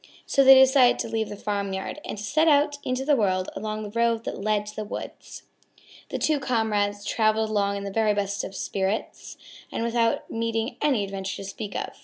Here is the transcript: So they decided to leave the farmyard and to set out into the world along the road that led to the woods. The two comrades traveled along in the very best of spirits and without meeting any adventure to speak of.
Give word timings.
So 0.25 0.43
they 0.43 0.55
decided 0.55 0.97
to 1.01 1.07
leave 1.09 1.29
the 1.29 1.35
farmyard 1.37 1.99
and 2.03 2.17
to 2.17 2.23
set 2.23 2.47
out 2.47 2.79
into 2.83 3.05
the 3.05 3.15
world 3.15 3.51
along 3.55 3.83
the 3.83 3.91
road 3.91 4.23
that 4.23 4.41
led 4.41 4.65
to 4.65 4.75
the 4.75 4.83
woods. 4.83 5.43
The 6.09 6.17
two 6.17 6.39
comrades 6.39 7.05
traveled 7.05 7.51
along 7.51 7.77
in 7.77 7.83
the 7.83 7.91
very 7.91 8.15
best 8.15 8.43
of 8.43 8.55
spirits 8.55 9.37
and 9.71 9.83
without 9.83 10.27
meeting 10.27 10.77
any 10.81 11.03
adventure 11.03 11.35
to 11.35 11.43
speak 11.43 11.75
of. 11.75 11.93